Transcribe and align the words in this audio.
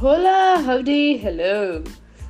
Hola, 0.00 0.62
howdy, 0.64 1.16
hello. 1.16 1.82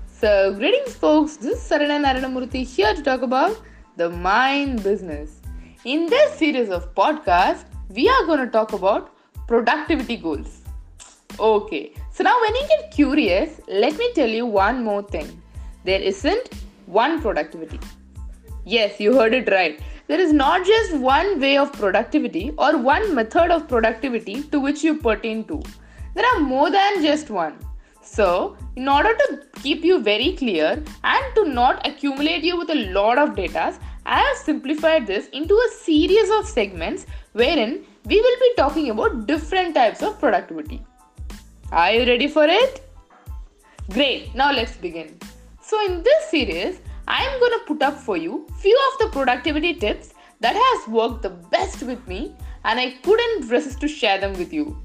So, 0.06 0.54
greetings, 0.54 0.94
folks. 0.94 1.36
This 1.36 1.58
is 1.58 1.70
Sarana 1.70 1.96
Naranamurthy 2.02 2.62
here 2.66 2.94
to 2.94 3.02
talk 3.02 3.20
about 3.20 3.60
the 3.98 4.08
mind 4.08 4.82
business. 4.82 5.42
In 5.84 6.06
this 6.06 6.38
series 6.38 6.70
of 6.70 6.94
podcasts, 6.94 7.66
we 7.90 8.08
are 8.08 8.24
going 8.24 8.38
to 8.38 8.46
talk 8.46 8.72
about 8.72 9.10
productivity 9.46 10.16
goals. 10.16 10.62
Okay, 11.38 11.92
so 12.10 12.24
now 12.24 12.34
when 12.40 12.54
you 12.54 12.66
get 12.68 12.90
curious, 12.90 13.60
let 13.68 13.98
me 13.98 14.10
tell 14.14 14.30
you 14.30 14.46
one 14.46 14.82
more 14.82 15.02
thing. 15.02 15.28
There 15.84 16.00
isn't 16.00 16.48
one 16.86 17.20
productivity. 17.20 17.80
Yes, 18.64 18.98
you 18.98 19.14
heard 19.14 19.34
it 19.34 19.50
right. 19.50 19.78
There 20.06 20.18
is 20.18 20.32
not 20.32 20.64
just 20.64 20.96
one 20.96 21.38
way 21.38 21.58
of 21.58 21.74
productivity 21.74 22.50
or 22.56 22.78
one 22.78 23.14
method 23.14 23.50
of 23.50 23.68
productivity 23.68 24.44
to 24.44 24.58
which 24.58 24.82
you 24.82 24.96
pertain 24.96 25.44
to. 25.48 25.62
There 26.14 26.26
are 26.34 26.40
more 26.40 26.70
than 26.70 27.02
just 27.02 27.30
one. 27.30 27.58
So, 28.02 28.56
in 28.76 28.88
order 28.88 29.14
to 29.14 29.42
keep 29.62 29.84
you 29.84 30.00
very 30.00 30.34
clear 30.36 30.82
and 31.04 31.34
to 31.34 31.44
not 31.44 31.86
accumulate 31.86 32.42
you 32.42 32.56
with 32.56 32.70
a 32.70 32.90
lot 32.92 33.18
of 33.18 33.36
data, 33.36 33.74
I 34.06 34.20
have 34.20 34.36
simplified 34.38 35.06
this 35.06 35.28
into 35.28 35.54
a 35.54 35.72
series 35.72 36.30
of 36.30 36.48
segments 36.48 37.06
wherein 37.32 37.84
we 38.06 38.20
will 38.20 38.38
be 38.40 38.54
talking 38.56 38.90
about 38.90 39.26
different 39.26 39.74
types 39.74 40.02
of 40.02 40.18
productivity. 40.18 40.82
Are 41.70 41.92
you 41.92 42.06
ready 42.06 42.28
for 42.28 42.44
it? 42.44 42.82
Great, 43.90 44.34
now 44.34 44.52
let's 44.52 44.76
begin. 44.76 45.18
So, 45.60 45.84
in 45.84 46.02
this 46.02 46.30
series, 46.30 46.80
I 47.06 47.24
am 47.24 47.38
going 47.38 47.52
to 47.52 47.64
put 47.66 47.82
up 47.82 47.98
for 47.98 48.16
you 48.16 48.46
few 48.58 48.78
of 48.92 48.98
the 48.98 49.12
productivity 49.12 49.74
tips 49.74 50.14
that 50.40 50.56
has 50.56 50.88
worked 50.88 51.22
the 51.22 51.30
best 51.30 51.82
with 51.82 52.06
me 52.08 52.34
and 52.64 52.80
I 52.80 52.92
couldn't 53.02 53.48
resist 53.48 53.80
to 53.82 53.88
share 53.88 54.18
them 54.18 54.32
with 54.34 54.52
you. 54.52 54.76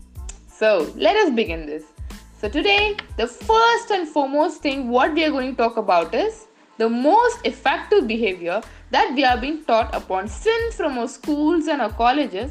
So, 0.64 0.90
let 0.96 1.18
us 1.18 1.30
begin 1.30 1.66
this. 1.66 1.84
So, 2.40 2.48
today, 2.48 2.96
the 3.18 3.28
first 3.28 3.92
and 3.92 4.08
foremost 4.08 4.62
thing 4.62 4.88
what 4.88 5.14
we 5.14 5.26
are 5.26 5.30
going 5.30 5.50
to 5.52 5.58
talk 5.58 5.76
about 5.76 6.16
is 6.16 6.48
the 6.78 6.88
most 6.88 7.46
effective 7.46 8.08
behavior 8.08 8.62
that 8.92 9.12
we 9.14 9.26
are 9.26 9.36
being 9.36 9.66
taught 9.66 9.94
upon 9.94 10.30
since 10.30 10.76
from 10.76 10.98
our 10.98 11.10
schools 11.10 11.68
and 11.68 11.82
our 11.82 11.92
colleges, 11.92 12.50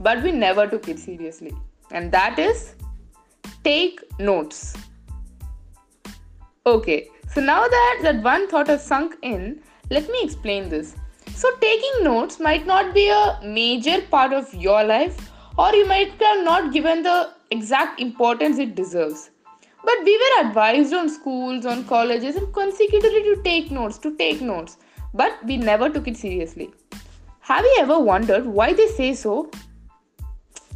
but 0.00 0.24
we 0.24 0.32
never 0.32 0.66
took 0.66 0.88
it 0.88 0.98
seriously. 0.98 1.52
And 1.92 2.10
that 2.10 2.40
is 2.40 2.74
take 3.62 4.00
notes. 4.18 4.76
Okay, 6.66 7.10
so 7.32 7.40
now 7.40 7.68
that 7.68 8.00
that 8.02 8.24
one 8.24 8.48
thought 8.48 8.66
has 8.66 8.84
sunk 8.84 9.14
in, 9.22 9.60
let 9.88 10.10
me 10.10 10.18
explain 10.24 10.68
this. 10.68 10.96
So 11.36 11.54
taking 11.60 12.02
notes 12.02 12.40
might 12.40 12.66
not 12.66 12.92
be 12.92 13.08
a 13.08 13.38
major 13.44 14.00
part 14.10 14.32
of 14.32 14.52
your 14.52 14.82
life 14.82 15.28
or 15.56 15.72
you 15.74 15.86
might 15.86 16.20
have 16.20 16.44
not 16.44 16.72
given 16.72 17.04
the 17.04 17.30
exact 17.52 18.00
importance 18.00 18.58
it 18.58 18.74
deserves. 18.74 19.30
But 19.84 20.04
we 20.04 20.16
were 20.22 20.48
advised 20.48 20.94
on 20.94 21.08
schools, 21.08 21.66
on 21.66 21.84
colleges, 21.84 22.36
and 22.36 22.52
consecutively 22.54 23.22
to 23.24 23.40
take 23.42 23.70
notes, 23.70 23.98
to 23.98 24.16
take 24.16 24.40
notes. 24.40 24.76
But 25.14 25.44
we 25.44 25.56
never 25.56 25.90
took 25.90 26.08
it 26.08 26.16
seriously. 26.16 26.72
Have 27.40 27.64
you 27.64 27.76
ever 27.80 27.98
wondered 27.98 28.46
why 28.46 28.72
they 28.72 28.86
say 28.88 29.14
so? 29.14 29.50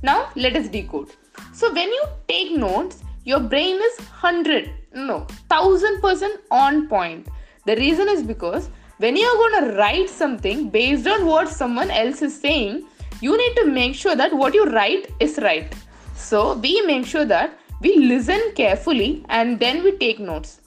Now 0.02 0.30
let 0.34 0.56
us 0.56 0.68
decode. 0.68 1.12
So 1.52 1.72
when 1.72 1.88
you 1.88 2.02
take 2.28 2.52
notes, 2.52 3.02
your 3.24 3.40
brain 3.40 3.76
is 3.76 3.98
100, 3.98 4.70
no, 4.94 5.26
1000% 5.50 6.36
on 6.50 6.88
point. 6.88 7.28
The 7.64 7.76
reason 7.76 8.08
is 8.08 8.22
because 8.22 8.68
when 8.98 9.16
you're 9.16 9.34
going 9.34 9.64
to 9.64 9.76
write 9.76 10.10
something 10.10 10.68
based 10.70 11.06
on 11.06 11.26
what 11.26 11.48
someone 11.48 11.90
else 11.90 12.22
is 12.22 12.38
saying, 12.40 12.86
you 13.20 13.36
need 13.36 13.54
to 13.56 13.66
make 13.66 13.94
sure 13.94 14.14
that 14.14 14.32
what 14.32 14.54
you 14.54 14.66
write 14.66 15.10
is 15.20 15.38
right. 15.42 15.74
So 16.16 16.54
we 16.54 16.80
make 16.82 17.06
sure 17.06 17.24
that 17.26 17.58
we 17.80 17.96
listen 17.96 18.40
carefully 18.54 19.24
and 19.28 19.60
then 19.60 19.84
we 19.84 19.92
take 19.92 20.18
notes. 20.18 20.60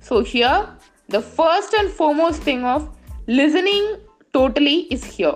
So 0.00 0.22
here, 0.22 0.68
the 1.08 1.20
first 1.20 1.74
and 1.74 1.90
foremost 1.90 2.42
thing 2.42 2.64
of 2.64 2.88
listening 3.26 3.96
totally 4.32 4.82
is 4.92 5.04
here. 5.04 5.34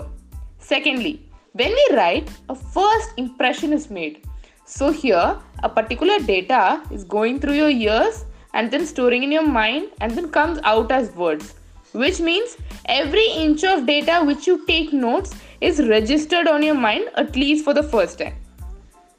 Secondly, 0.59 1.21
when 1.53 1.71
we 1.71 1.97
write, 1.97 2.31
a 2.49 2.55
first 2.55 3.11
impression 3.17 3.73
is 3.73 3.91
made. 3.91 4.25
So 4.65 4.91
here, 4.91 5.37
a 5.63 5.69
particular 5.69 6.19
data 6.21 6.83
is 6.91 7.05
going 7.05 7.41
through 7.41 7.55
your 7.55 7.71
ears 7.71 8.25
and 8.55 8.71
then 8.71 8.87
storing 8.87 9.23
in 9.23 9.33
your 9.33 9.47
mind 9.47 9.91
and 10.01 10.13
then 10.13 10.31
comes 10.31 10.59
out 10.63 10.93
as 10.93 11.11
words. 11.13 11.55
Which 11.93 12.21
means 12.21 12.57
every 12.87 13.27
inch 13.33 13.65
of 13.65 13.87
data 13.87 14.25
which 14.25 14.47
you 14.47 14.65
take 14.67 14.93
notes 14.93 15.35
is 15.61 15.87
registered 15.89 16.47
on 16.47 16.63
your 16.63 16.75
mind 16.75 17.11
at 17.17 17.35
least 17.37 17.65
for 17.65 17.75
the 17.75 17.83
first 17.83 18.19
time. 18.19 18.35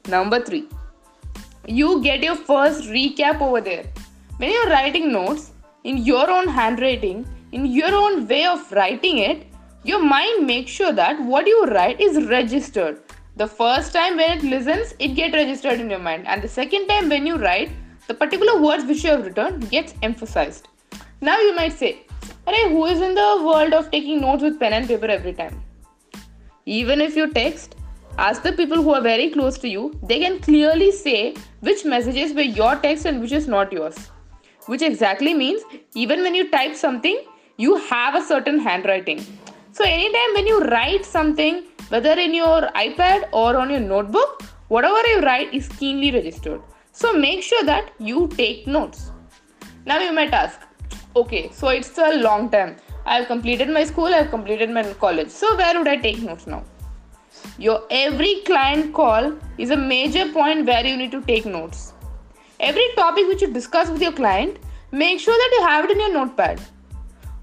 Number 0.08 0.40
three, 0.40 0.66
you 1.66 2.02
get 2.02 2.22
your 2.22 2.34
first 2.34 2.84
recap 2.84 3.42
over 3.42 3.60
there. 3.60 3.84
When 4.38 4.50
you're 4.50 4.70
writing 4.70 5.12
notes 5.12 5.50
in 5.84 5.98
your 5.98 6.30
own 6.30 6.48
handwriting, 6.48 7.26
in 7.52 7.66
your 7.66 7.94
own 7.94 8.26
way 8.26 8.46
of 8.46 8.72
writing 8.72 9.18
it, 9.18 9.46
your 9.84 10.02
mind 10.02 10.46
makes 10.46 10.70
sure 10.70 10.92
that 10.92 11.20
what 11.22 11.46
you 11.46 11.66
write 11.66 12.00
is 12.00 12.24
registered. 12.26 13.02
The 13.36 13.46
first 13.46 13.92
time 13.92 14.16
when 14.16 14.38
it 14.38 14.42
listens, 14.42 14.94
it 14.98 15.08
gets 15.08 15.34
registered 15.34 15.78
in 15.78 15.90
your 15.90 15.98
mind, 15.98 16.26
and 16.26 16.42
the 16.42 16.48
second 16.48 16.88
time 16.88 17.08
when 17.10 17.26
you 17.26 17.36
write, 17.36 17.70
the 18.06 18.14
particular 18.14 18.60
words 18.60 18.84
which 18.84 19.04
you 19.04 19.10
have 19.10 19.26
written 19.26 19.60
gets 19.60 19.94
emphasized. 20.02 20.68
Now 21.20 21.38
you 21.38 21.54
might 21.54 21.74
say, 21.74 22.06
Array, 22.46 22.70
who 22.70 22.86
is 22.86 23.02
in 23.02 23.14
the 23.14 23.42
world 23.44 23.74
of 23.74 23.90
taking 23.90 24.22
notes 24.22 24.42
with 24.42 24.58
pen 24.58 24.72
and 24.72 24.88
paper 24.88 25.06
every 25.06 25.34
time? 25.34 25.62
Even 26.64 27.02
if 27.02 27.14
you 27.14 27.30
text, 27.30 27.76
ask 28.18 28.42
the 28.42 28.52
people 28.52 28.82
who 28.82 28.92
are 28.92 29.00
very 29.00 29.30
close 29.30 29.56
to 29.58 29.68
you, 29.68 29.98
they 30.02 30.18
can 30.18 30.40
clearly 30.40 30.90
say 30.90 31.34
which 31.60 31.84
messages 31.84 32.34
were 32.34 32.48
your 32.60 32.74
text 32.76 33.06
and 33.06 33.20
which 33.20 33.32
is 33.32 33.46
not 33.46 33.72
yours. 33.72 33.96
Which 34.66 34.82
exactly 34.82 35.34
means 35.34 35.62
even 35.94 36.22
when 36.22 36.34
you 36.34 36.50
type 36.50 36.74
something, 36.74 37.20
you 37.56 37.76
have 37.76 38.16
a 38.16 38.22
certain 38.22 38.58
handwriting. 38.58 39.24
So, 39.72 39.84
anytime 39.84 40.34
when 40.34 40.46
you 40.46 40.60
write 40.64 41.04
something, 41.04 41.64
whether 41.88 42.12
in 42.12 42.34
your 42.34 42.62
iPad 42.84 43.28
or 43.32 43.56
on 43.56 43.70
your 43.70 43.80
notebook, 43.80 44.42
whatever 44.68 45.00
you 45.08 45.20
write 45.20 45.54
is 45.54 45.68
keenly 45.68 46.10
registered. 46.10 46.60
So, 46.92 47.12
make 47.12 47.42
sure 47.42 47.62
that 47.64 47.92
you 47.98 48.28
take 48.28 48.66
notes. 48.66 49.12
Now, 49.86 50.00
you 50.00 50.12
might 50.12 50.32
ask, 50.32 50.60
okay, 51.16 51.50
so 51.52 51.68
it's 51.68 51.96
a 51.98 52.16
long 52.16 52.50
time. 52.50 52.76
I've 53.06 53.26
completed 53.26 53.70
my 53.70 53.84
school, 53.84 54.06
I've 54.06 54.30
completed 54.30 54.70
my 54.70 54.82
college. 54.94 55.30
So, 55.30 55.56
where 55.56 55.78
would 55.78 55.88
I 55.88 55.96
take 55.96 56.20
notes 56.20 56.46
now? 56.46 56.64
Your 57.58 57.82
every 57.90 58.42
client 58.46 58.94
call 58.94 59.32
is 59.58 59.70
a 59.70 59.76
major 59.76 60.30
point 60.32 60.66
where 60.66 60.86
you 60.86 60.96
need 60.96 61.10
to 61.12 61.22
take 61.22 61.46
notes. 61.46 61.92
Every 62.60 62.88
topic 62.96 63.26
which 63.28 63.42
you 63.42 63.52
discuss 63.52 63.90
with 63.90 64.02
your 64.02 64.12
client, 64.12 64.58
make 64.90 65.20
sure 65.20 65.36
that 65.36 65.56
you 65.56 65.66
have 65.66 65.84
it 65.84 65.90
in 65.92 66.00
your 66.00 66.12
notepad. 66.12 66.60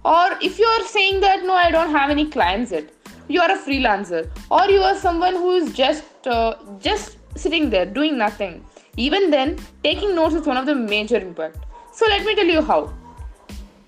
Or 0.04 0.38
if 0.42 0.60
you 0.60 0.66
are 0.66 0.84
saying 0.84 1.22
that 1.22 1.44
no, 1.44 1.54
I 1.54 1.72
don't 1.72 1.92
have 1.92 2.10
any 2.10 2.28
clients 2.30 2.72
yet, 2.72 2.92
you 3.28 3.42
are 3.42 3.52
a 3.52 3.58
freelancer, 3.58 4.30
or 4.52 4.70
you 4.70 4.82
are 4.82 4.96
someone 4.96 5.34
who 5.34 5.56
is 5.56 5.74
just 5.74 6.28
uh, 6.28 6.56
just 6.80 7.18
sitting 7.36 7.70
there 7.70 7.86
doing 7.86 8.18
nothing. 8.18 8.64
Even 8.98 9.32
then, 9.32 9.58
taking 9.84 10.14
notes 10.16 10.36
is 10.36 10.46
one 10.46 10.58
of 10.58 10.66
the 10.66 10.76
major 10.76 11.18
impact. 11.18 11.58
So 11.92 12.06
let 12.08 12.26
me 12.26 12.36
tell 12.36 12.46
you 12.46 12.62
how. 12.62 12.94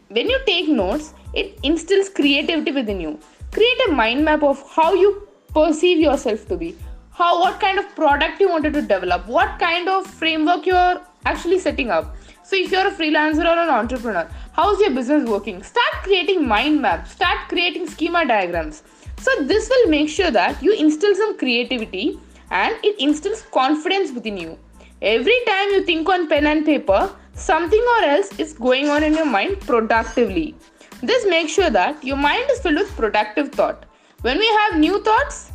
When 0.09 0.29
you 0.29 0.40
take 0.46 0.69
notes, 0.69 1.13
it 1.34 1.59
instills 1.63 2.09
creativity 2.09 2.72
within 2.72 3.00
you. 3.00 3.19
Create 3.51 3.81
a 3.88 3.91
mind 3.91 4.23
map 4.23 4.44
of 4.44 4.63
how 4.72 4.94
you 4.94 5.27
perceive 5.57 6.00
yourself 6.00 6.47
to 6.50 6.56
be. 6.56 6.75
How 7.19 7.40
what 7.40 7.59
kind 7.59 7.79
of 7.79 7.94
product 7.95 8.40
you 8.40 8.50
wanted 8.50 8.73
to 8.73 8.81
develop? 8.81 9.28
What 9.28 9.57
kind 9.59 9.90
of 9.90 10.06
framework 10.06 10.68
you're 10.68 11.01
actually 11.25 11.57
setting 11.59 11.90
up? 11.90 12.16
So 12.44 12.56
if 12.56 12.72
you're 12.72 12.88
a 12.88 12.91
freelancer 13.00 13.47
or 13.51 13.57
an 13.62 13.72
entrepreneur 13.78 14.29
how's 14.57 14.79
your 14.79 14.91
business 14.91 15.28
working? 15.29 15.63
Start 15.63 16.03
creating 16.03 16.47
mind 16.47 16.81
maps. 16.81 17.12
Start 17.12 17.50
creating 17.50 17.88
schema 17.88 18.23
diagrams. 18.25 18.84
So 19.19 19.31
this 19.51 19.67
will 19.69 19.90
make 19.90 20.09
sure 20.09 20.29
that 20.31 20.62
you 20.62 20.73
instill 20.73 21.16
some 21.16 21.38
creativity 21.40 22.20
and 22.52 22.76
it 22.84 22.99
instills 22.99 23.41
confidence 23.59 24.11
within 24.11 24.37
you. 24.37 24.58
Every 25.02 25.40
time 25.47 25.70
you 25.72 25.84
think 25.84 26.08
on 26.08 26.29
pen 26.29 26.46
and 26.46 26.66
paper 26.66 27.02
something 27.34 27.91
or 27.96 28.03
else 28.11 28.32
is 28.40 28.53
going 28.53 28.90
on 28.90 29.03
in 29.03 29.14
your 29.14 29.26
mind 29.26 29.59
productively. 29.61 30.55
This 31.02 31.28
makes 31.28 31.52
sure 31.53 31.72
that 31.72 32.03
your 32.03 32.17
mind 32.17 32.49
is 32.52 32.59
filled 32.59 32.82
with 32.85 32.96
productive 32.96 33.52
thought 33.52 33.86
when 34.22 34.40
we 34.40 34.47
have 34.47 34.79
new 34.79 35.03
thoughts, 35.03 35.52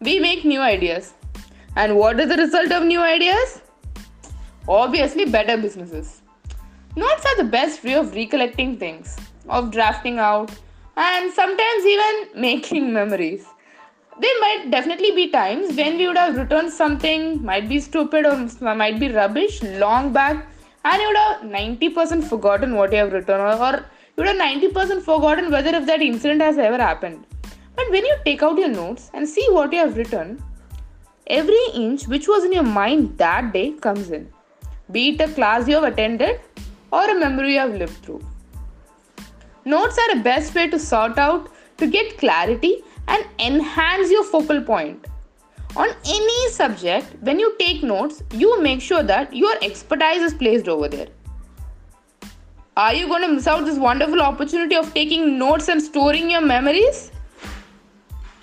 we 0.00 0.18
make 0.18 0.44
new 0.44 0.60
ideas. 0.60 1.12
And 1.76 1.96
what 1.96 2.18
is 2.18 2.28
the 2.28 2.36
result 2.36 2.72
of 2.72 2.84
new 2.84 3.00
ideas? 3.00 3.60
Obviously, 4.66 5.26
better 5.26 5.56
businesses. 5.56 6.22
Notes 6.96 7.26
are 7.26 7.36
the 7.36 7.44
best 7.44 7.84
way 7.84 7.94
of 7.94 8.14
recollecting 8.14 8.78
things, 8.78 9.16
of 9.48 9.70
drafting 9.70 10.18
out, 10.18 10.50
and 10.96 11.32
sometimes 11.32 11.84
even 11.84 12.28
making 12.34 12.92
memories. 12.92 13.46
There 14.20 14.40
might 14.40 14.70
definitely 14.70 15.12
be 15.12 15.28
times 15.30 15.76
when 15.76 15.96
we 15.98 16.08
would 16.08 16.16
have 16.16 16.36
written 16.36 16.70
something, 16.70 17.44
might 17.44 17.68
be 17.68 17.78
stupid 17.78 18.26
or 18.26 18.74
might 18.74 18.98
be 18.98 19.12
rubbish, 19.12 19.62
long 19.62 20.12
back, 20.12 20.46
and 20.84 21.02
you 21.02 21.08
would 21.08 21.16
have 21.16 21.42
90% 21.42 22.24
forgotten 22.24 22.74
what 22.74 22.90
you 22.90 22.98
have 22.98 23.12
written, 23.12 23.40
or, 23.40 23.84
you 24.16 24.24
would 24.24 24.26
have 24.26 24.36
90% 24.36 25.02
forgotten 25.02 25.52
whether 25.52 25.76
if 25.76 25.86
that 25.86 26.00
incident 26.00 26.40
has 26.40 26.58
ever 26.58 26.78
happened. 26.78 27.24
But 27.78 27.92
when 27.92 28.04
you 28.04 28.14
take 28.24 28.42
out 28.42 28.58
your 28.58 28.68
notes 28.68 29.08
and 29.14 29.28
see 29.28 29.46
what 29.50 29.72
you 29.72 29.78
have 29.78 29.96
written, 29.96 30.42
every 31.28 31.64
inch 31.74 32.08
which 32.08 32.26
was 32.26 32.44
in 32.44 32.52
your 32.52 32.64
mind 32.64 33.16
that 33.18 33.52
day 33.52 33.70
comes 33.86 34.10
in. 34.10 34.24
be 34.94 35.02
it 35.10 35.20
a 35.20 35.28
class 35.34 35.68
you 35.68 35.74
have 35.76 35.84
attended 35.84 36.40
or 36.90 37.02
a 37.10 37.14
memory 37.18 37.52
you 37.52 37.60
have 37.60 37.74
lived 37.82 37.98
through. 38.04 38.20
Notes 39.64 39.98
are 40.02 40.14
the 40.14 40.22
best 40.22 40.56
way 40.56 40.66
to 40.72 40.78
sort 40.78 41.18
out, 41.18 41.50
to 41.76 41.86
get 41.86 42.16
clarity, 42.18 42.72
and 43.06 43.24
enhance 43.38 44.10
your 44.10 44.24
focal 44.24 44.60
point. 44.60 45.06
On 45.76 45.88
any 46.16 46.50
subject, 46.50 47.14
when 47.20 47.38
you 47.38 47.54
take 47.60 47.84
notes, 47.84 48.24
you 48.32 48.60
make 48.60 48.80
sure 48.80 49.04
that 49.04 49.36
your 49.42 49.52
expertise 49.62 50.22
is 50.30 50.34
placed 50.34 50.66
over 50.66 50.88
there. 50.88 51.12
Are 52.76 52.94
you 52.94 53.06
going 53.06 53.22
to 53.22 53.28
miss 53.28 53.46
out 53.46 53.64
this 53.66 53.78
wonderful 53.78 54.20
opportunity 54.22 54.74
of 54.74 54.92
taking 54.94 55.38
notes 55.38 55.68
and 55.68 55.80
storing 55.80 56.28
your 56.30 56.40
memories? 56.40 57.12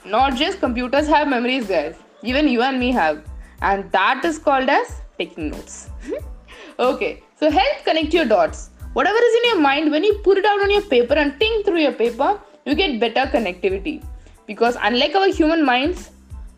Not 0.05 0.35
just 0.35 0.59
computers 0.59 1.07
have 1.07 1.27
memories, 1.27 1.67
guys. 1.67 1.95
Even 2.21 2.47
you 2.47 2.61
and 2.61 2.79
me 2.79 2.91
have. 2.91 3.23
And 3.61 3.91
that 3.91 4.23
is 4.23 4.37
called 4.37 4.69
as 4.69 5.01
taking 5.17 5.49
notes. 5.49 5.89
okay, 6.79 7.23
so 7.39 7.49
help 7.49 7.83
connect 7.83 8.13
your 8.13 8.25
dots. 8.25 8.69
Whatever 8.93 9.17
is 9.17 9.35
in 9.37 9.49
your 9.49 9.59
mind, 9.61 9.89
when 9.91 10.03
you 10.03 10.13
put 10.23 10.37
it 10.37 10.45
out 10.45 10.61
on 10.61 10.69
your 10.69 10.83
paper 10.83 11.15
and 11.15 11.37
think 11.39 11.65
through 11.65 11.79
your 11.79 11.91
paper, 11.91 12.39
you 12.65 12.75
get 12.75 12.99
better 12.99 13.29
connectivity. 13.31 14.03
Because 14.45 14.77
unlike 14.81 15.15
our 15.15 15.27
human 15.27 15.65
minds, 15.65 16.11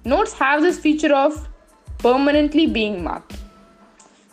notes 0.04 0.34
have 0.34 0.62
this 0.62 0.78
feature 0.78 1.16
of 1.16 1.48
permanently 2.00 2.68
being 2.68 3.02
marked. 3.02 3.38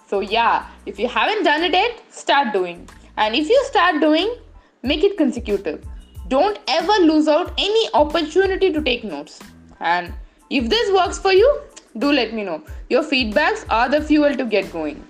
So, 0.09 0.21
yeah, 0.21 0.69
if 0.87 0.99
you 0.99 1.09
haven't 1.09 1.45
done 1.45 1.63
it 1.63 1.73
yet, 1.73 2.03
start 2.11 2.53
doing. 2.53 2.89
And 3.17 3.35
if 3.35 3.49
you 3.49 3.65
start 3.67 4.01
doing, 4.01 4.37
make 4.83 5.05
it 5.05 5.17
consecutive. 5.17 5.85
Don't 6.29 6.59
ever 6.69 6.93
lose 7.03 7.29
out 7.29 7.53
any 7.59 7.89
opportunity 7.93 8.73
to 8.73 8.83
take 8.83 9.05
notes. 9.05 9.41
And 9.81 10.13
if 10.51 10.69
this 10.69 10.93
works 10.93 11.19
for 11.19 11.33
you, 11.33 11.61
do 11.99 12.11
let 12.11 12.33
me 12.33 12.45
know. 12.45 12.63
Your 12.89 13.03
feedbacks 13.03 13.65
are 13.69 13.89
the 13.89 14.01
fuel 14.01 14.35
to 14.35 14.45
get 14.45 14.73
going. 14.73 15.03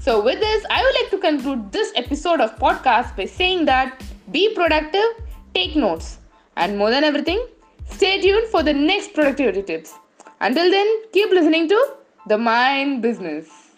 So, 0.00 0.22
with 0.22 0.40
this, 0.40 0.64
I 0.70 0.82
would 0.82 0.94
like 0.94 1.10
to 1.10 1.18
conclude 1.18 1.72
this 1.72 1.92
episode 1.94 2.40
of 2.40 2.56
podcast 2.56 3.16
by 3.16 3.26
saying 3.26 3.66
that 3.66 4.02
be 4.32 4.54
productive, 4.54 5.26
take 5.54 5.76
notes, 5.76 6.18
and 6.56 6.78
more 6.78 6.90
than 6.90 7.04
everything, 7.04 7.46
stay 7.90 8.20
tuned 8.20 8.48
for 8.48 8.62
the 8.62 8.72
next 8.72 9.12
productivity 9.12 9.62
tips. 9.62 9.94
Until 10.40 10.70
then, 10.70 10.86
keep 11.12 11.30
listening 11.30 11.68
to 11.68 11.96
The 12.28 12.38
Mind 12.38 13.02
Business. 13.02 13.69